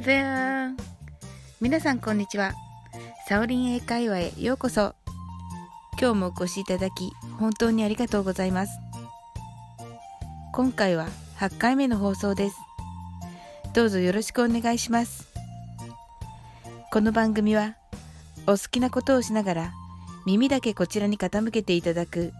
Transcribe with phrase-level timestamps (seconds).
[0.00, 0.76] There!
[1.60, 2.52] 皆さんこんにちは。
[3.26, 4.94] サオリン英会話へようこそ。
[6.00, 8.78] 今日もお越しいただき本当にありがとうございます。
[10.52, 11.08] 今回は
[11.38, 12.56] 8回目の放送です。
[13.74, 15.26] どうぞよろしくお願いします。
[16.92, 17.74] この番組は
[18.46, 19.72] お好きなことをしながら
[20.26, 22.32] 耳だけこちらに傾けていただく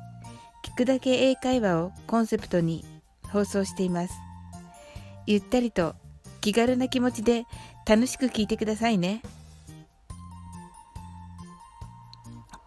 [0.65, 2.85] 聞くだけ英会話をコンセプトに
[3.33, 4.15] 放送しています。
[5.27, 5.97] ゆったりと
[6.41, 7.45] 気軽な気持ちで
[7.87, 9.23] 楽しく聞いてくださいね。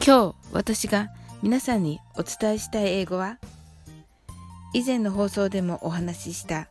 [0.03, 1.09] 今日私が
[1.43, 3.37] 皆さんにお伝えしたい英語は
[4.73, 6.67] 以前の放送でもお話しした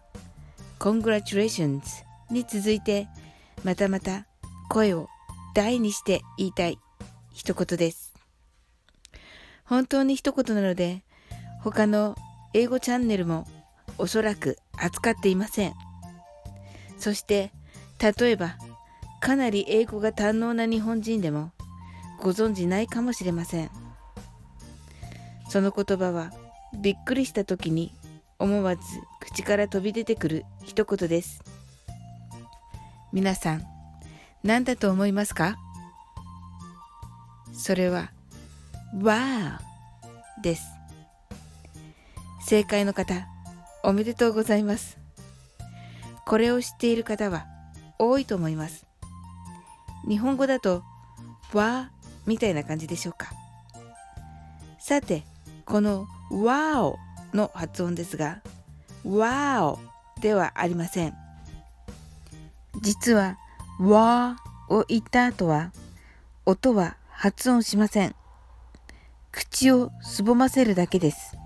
[0.80, 1.80] Congratulations
[2.30, 3.08] に続いて
[3.62, 4.26] またまた
[4.68, 5.08] 声を
[5.54, 6.78] 大にして言いたい
[7.32, 8.14] 一言です。
[9.64, 11.04] 本当に一言なので
[11.62, 12.16] 他の
[12.52, 13.46] 英語チャンネルも
[13.98, 15.74] おそらく扱っていません。
[17.00, 17.50] そして
[17.98, 18.56] 例えば
[19.20, 21.50] かなり英語が堪能な日本人でも
[22.20, 23.70] ご存じないかもしれません。
[25.48, 26.30] その言葉は
[26.80, 27.92] びっくりした時に
[28.38, 28.82] 思わず
[29.18, 31.42] 口から飛び出てくる一言です。
[33.12, 33.64] 皆さん
[34.44, 35.56] 何だと思いますか？
[37.52, 38.12] それは
[38.94, 39.58] Wow
[40.42, 40.62] です。
[42.46, 43.26] 正解の方
[43.82, 44.99] おめでとうございます。
[46.26, 47.46] これを知っている方は
[47.98, 48.86] 多いと思います。
[50.08, 50.82] 日本語だと、
[51.52, 51.90] わ
[52.26, 53.30] みたいな感じでしょうか。
[54.78, 55.24] さて、
[55.66, 56.98] このわお
[57.34, 58.40] の発音ですが、
[59.04, 59.78] わお
[60.20, 61.14] ではありません。
[62.80, 63.38] 実は、
[63.80, 64.36] わ
[64.68, 65.72] を言った後は、
[66.46, 68.14] 音は発音しません。
[69.32, 71.36] 口をすぼませるだけです。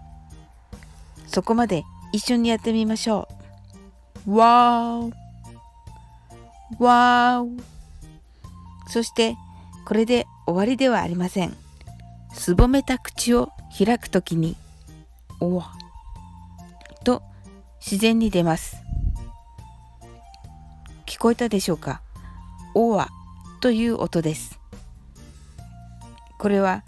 [1.27, 3.34] そこまで一緒にやってみましょう。
[4.27, 5.13] わー
[6.83, 7.63] わー
[8.89, 9.37] そして
[9.85, 11.55] これで終わりではありません。
[12.33, 14.57] すぼめた口を開くときに
[15.41, 15.73] おわ。
[17.05, 17.23] と
[17.81, 18.77] 自然に出ます。
[21.07, 22.01] 聞こえたでしょうか？
[22.75, 23.09] おわ。
[23.61, 24.59] という音です。
[26.39, 26.85] これは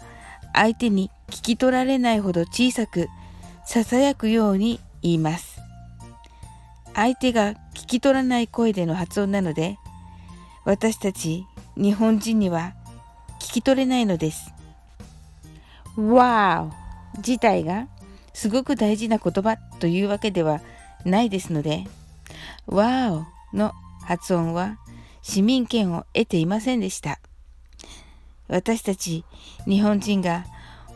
[0.53, 3.07] 相手に聞き取られないほど小さく
[3.65, 5.46] ささやくように言います。
[6.97, 9.77] 相手が聞き取らない声での発音なので
[10.65, 12.73] 私たち日本人には
[13.39, 14.51] 聞き取れないのです。
[15.95, 16.71] Wow
[17.17, 17.87] 自体が
[18.33, 20.59] すごく大事な言葉というわけでは
[21.05, 21.83] ないですので
[22.67, 24.79] Wow の発音は
[25.21, 27.19] 市民権を得ていませんでした。
[28.47, 29.23] 私たち
[29.67, 30.45] 日本人が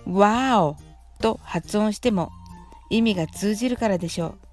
[0.07, 0.77] Wow
[1.19, 2.31] と発音しても
[2.89, 4.50] 意味が通じるからでしょう。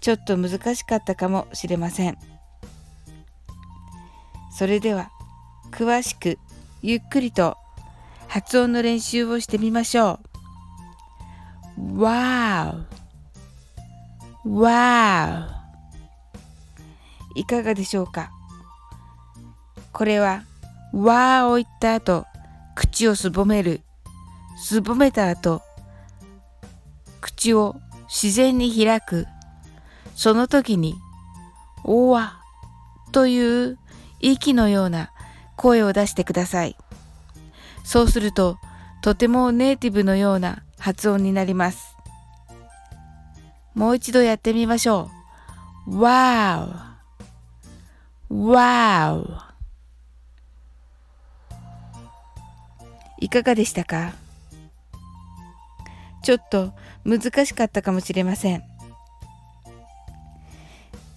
[0.00, 2.18] ちょっと難しかったかもしれません。
[4.50, 5.10] それでは
[5.70, 6.38] 詳しく
[6.82, 7.56] ゆっくりと
[8.26, 10.20] 発音の練習をしてみましょ
[11.76, 11.98] う。
[12.00, 12.84] Wow!
[14.44, 15.48] Wow!
[17.34, 18.30] いかがでしょうか？
[19.92, 20.42] これは
[20.92, 22.24] Wow を言った後
[22.74, 23.82] 口をすぼめる。
[24.56, 25.62] すぼめた後
[27.20, 27.76] 口を
[28.08, 29.26] 自然に開く。
[30.18, 31.00] その時に、
[31.84, 32.40] おわ
[33.12, 33.78] という
[34.18, 35.12] 息のような
[35.56, 36.76] 声を出してください。
[37.84, 38.58] そうすると、
[39.00, 41.94] とてもネイティブのような発音になります。
[43.76, 45.08] もう一度やってみましょ
[45.86, 45.98] う。
[46.00, 46.74] Wow!
[48.28, 49.38] Wow!
[53.20, 54.14] いかがでしたか？
[56.24, 56.72] ちょっと
[57.04, 58.67] 難しかったかもしれません。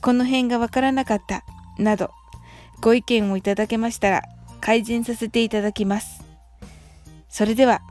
[0.01, 1.43] この辺がわからなかった
[1.77, 2.11] など
[2.81, 4.23] ご意見をいただけましたら
[4.59, 6.23] 改善させていただきます。
[7.29, 7.81] それでは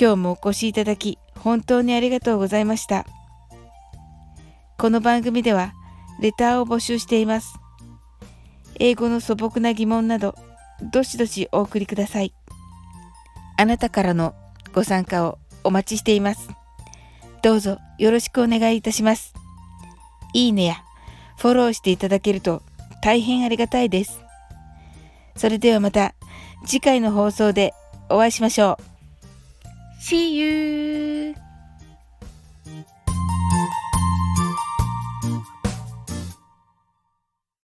[0.00, 3.06] 今日もお越しいただき本当にありがとうございました。
[4.78, 5.72] この番組では
[6.20, 7.58] レターを募集しています。
[8.78, 10.34] 英語の素朴な疑問など
[10.92, 12.32] どしどしお送りください。
[13.56, 14.34] あなたからの
[14.72, 16.48] ご参加をお待ちしています。
[17.42, 19.34] どうぞよろしくお願いいたします。
[20.32, 20.82] いいねや
[21.42, 22.62] フォローしていただけると
[23.02, 24.20] 大変ありがたいです。
[25.36, 26.14] それではまた
[26.64, 27.74] 次回の放送で
[28.08, 28.82] お会いしましょう。
[30.00, 31.41] See you!